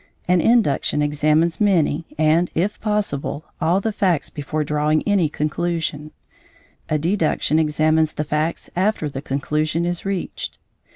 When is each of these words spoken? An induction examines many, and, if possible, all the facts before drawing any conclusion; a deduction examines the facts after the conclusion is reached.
An 0.27 0.41
induction 0.41 1.03
examines 1.03 1.61
many, 1.61 2.05
and, 2.17 2.49
if 2.55 2.79
possible, 2.81 3.43
all 3.61 3.79
the 3.79 3.91
facts 3.91 4.31
before 4.31 4.63
drawing 4.63 5.03
any 5.07 5.29
conclusion; 5.29 6.09
a 6.89 6.97
deduction 6.97 7.59
examines 7.59 8.13
the 8.13 8.23
facts 8.23 8.67
after 8.75 9.11
the 9.11 9.21
conclusion 9.21 9.85
is 9.85 10.03
reached. 10.03 10.57